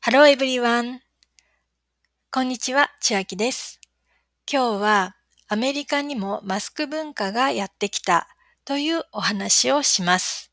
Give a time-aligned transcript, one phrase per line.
[0.00, 1.00] Hello everyone!
[2.30, 3.80] こんにちは、千秋です。
[4.50, 5.16] 今日は
[5.48, 8.28] アメリカにもマスク文化がやってきた
[8.64, 10.52] というお話をします。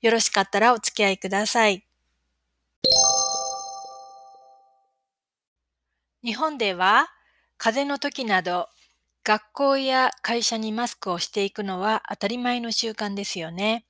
[0.00, 1.84] よろしかったらお付き合いください。
[6.22, 7.08] 日本では
[7.58, 8.68] 風邪の時など
[9.24, 13.84] 学校や会社にマスクをしていくのは当たり前の習慣ですよね。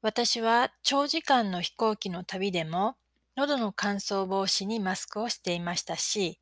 [0.00, 2.96] 私は長時間の飛行機の旅でも
[3.34, 6.38] 喉の乾燥防止にマスクをしていましたし、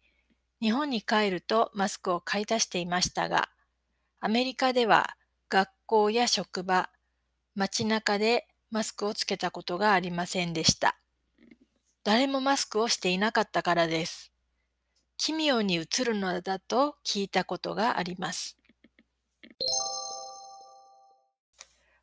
[0.61, 3.49] 日本に帰るとマスクを買い足していましたが、
[4.21, 5.17] アメリカでは
[5.49, 6.91] 学校や職場、
[7.55, 10.97] 街中でマスクをつけたことがありませんでした。
[12.03, 14.33] 誰もマスクをしていなかったからです。
[15.17, 18.57] 奇妙に映るのだと聞いたことがあります。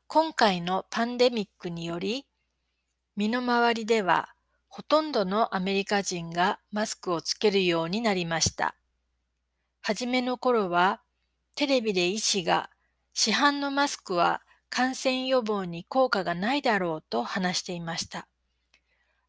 [0.08, 2.26] 今回のパンデミックにより、
[3.18, 4.30] 身の回りでは
[4.68, 8.76] ほとんどのアメリカ人がマスクをつけるようになりました。
[9.82, 11.02] はじめの頃は
[11.56, 12.70] テレビで医師が
[13.14, 18.28] 市販のマスクは感染予防に効果がないだろうと話していました。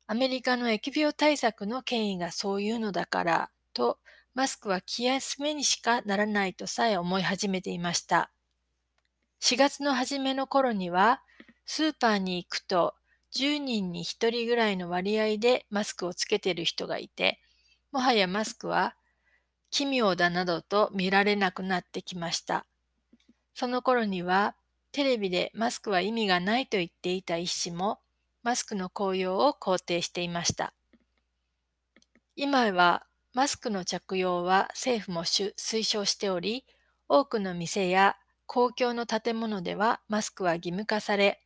[0.06, 3.98] アメリカの疫病対策の権威がそういうのだからと
[4.34, 8.30] マスクは気休めにしかならないとさえ思い始めていました。
[9.40, 11.22] 4月の初めの頃には
[11.66, 12.94] スーパーに行くと
[13.34, 17.40] 10人に1人ぐらいの割合でマスクをつけている人がいて、
[17.92, 18.94] もはやマスクは
[19.70, 22.66] 奇妙だなどと見られなくなってきました。
[23.54, 24.54] その頃には
[24.92, 27.98] テレビでマスクは意味がないと言っていた医師も
[28.42, 30.72] マスクの効用を肯定していました。
[32.36, 35.52] 今はマスクの着用は政府も推
[35.84, 36.64] 奨しており、
[37.08, 41.40] 多くの店や公共の建物ではマスクは義務化され、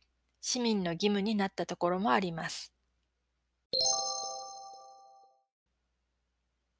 [0.45, 2.73] 市民の義務になったところもあります。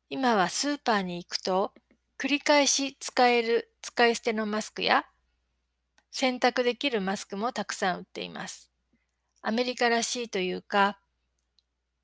[0.09, 1.73] 今はスーパーに行くと、
[2.19, 5.05] 繰り返し使える使い捨てのマスクや、
[6.11, 8.69] 洗濯できるマスクもたくさん売っています。
[9.41, 10.99] アメリカらしいというか、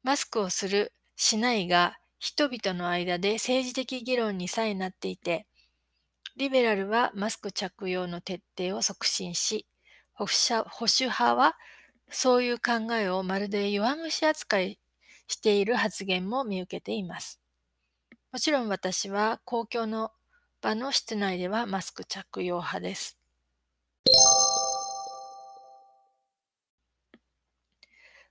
[0.02, 5.46] マスクをする、しないが人々の間で政治的議論にさえなっていて、
[6.38, 9.68] リベラルはマスク着用の徹底を促進し、
[10.26, 11.56] 保守派は
[12.10, 14.80] そういう考えをまるで弱虫扱い
[15.28, 17.40] している発言も見受けています。
[18.32, 20.12] もちろん私は公共の
[20.62, 23.18] 場の室内ではマスク着用派です。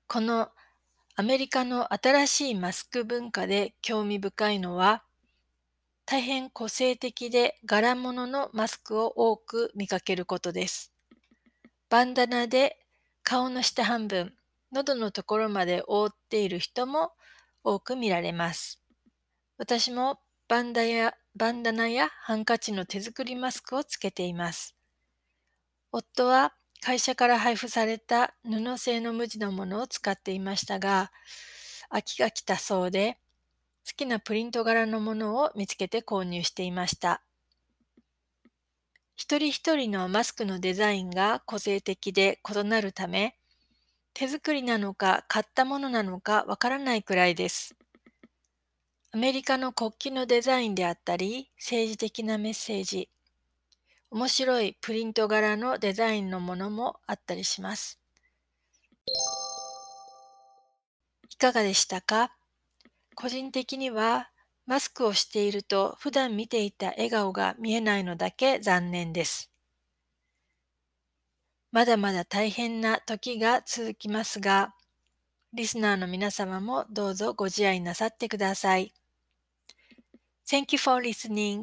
[0.06, 0.50] この
[1.16, 5.02] アメリカの新しいマスク文化で興味深いのは、
[6.06, 10.92] 大変個性的で柄物のマスクを多く見かけることです。
[11.90, 12.78] バンダナで
[13.22, 14.34] 顔の下半分、
[14.72, 17.12] 喉のところまで覆っている人も
[17.64, 18.82] 多く見られます。
[19.56, 24.76] 私もバンダやバンダナやハンカチの手作りマスクをつけています。
[25.90, 31.10] 夫は会社から配布された布製の無地のものを使っていましたが、
[31.90, 33.18] 飽きが来たそうで、
[33.86, 37.22] 好きなプリント柄のものを見つけて購入していました。
[39.20, 43.34] 一人一人のマスクのデザインが個性的で異なるため、
[44.14, 47.74] 手作りなのか買ったものなのかわからないくらいです。
[49.10, 53.08] アメリカの国旗のデザインであったり、政治的なメッセージ、
[54.12, 57.98] 面白いプリント柄のデザインのものもあったりします。
[61.28, 62.30] いかがでしたか？
[63.16, 64.30] 個人的には
[64.68, 69.50] マスクをしていると普段見ていた笑顔が見えないのだけ残念です。
[71.72, 74.74] まだまだ大変な時が続きますが、
[75.54, 78.92] リスナーの皆様もどうぞご自愛なさってください。
[80.46, 81.62] Thank you for listening.